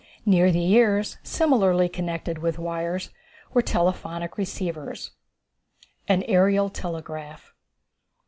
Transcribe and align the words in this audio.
Near 0.25 0.51
the 0.51 0.65
ears, 0.71 1.19
similarly 1.21 1.87
connected 1.87 2.39
with 2.39 2.57
wires, 2.57 3.11
were 3.53 3.61
telephonic 3.61 4.35
receivers. 4.35 5.11
An 6.07 6.23
Aerial 6.23 6.71
Telegraph. 6.71 7.53